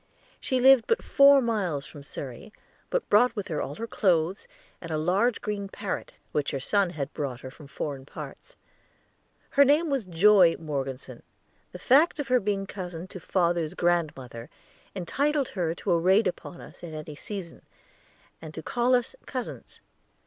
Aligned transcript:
She 0.39 0.59
lived 0.59 0.85
but 0.87 1.03
four 1.03 1.43
miles 1.43 1.85
from 1.85 2.01
Surrey, 2.01 2.51
but 2.89 3.07
brought 3.07 3.35
with 3.35 3.49
her 3.49 3.61
all 3.61 3.75
her 3.75 3.85
clothes, 3.85 4.47
and 4.81 4.89
a 4.89 4.97
large 4.97 5.41
green 5.41 5.69
parrot, 5.69 6.13
which 6.31 6.49
her 6.49 6.59
son 6.59 6.89
had 6.89 7.13
brought 7.13 7.41
from 7.53 7.67
foreign 7.67 8.03
parts. 8.07 8.55
Her 9.51 9.63
name 9.63 9.91
was 9.91 10.07
Joy 10.07 10.55
Morgeson; 10.57 11.21
the 11.71 11.77
fact 11.77 12.17
of 12.19 12.29
her 12.29 12.39
being 12.39 12.65
cousin 12.65 13.07
to 13.09 13.19
father's 13.19 13.75
grandmother 13.75 14.49
entitled 14.95 15.49
her 15.49 15.75
to 15.75 15.91
a 15.91 15.99
raid 15.99 16.25
upon 16.25 16.61
us 16.61 16.83
at 16.83 16.93
any 16.95 17.13
season, 17.13 17.61
and 18.41 18.55
to 18.55 18.63
call 18.63 18.95
us 18.95 19.15
"cousins." 19.27 19.81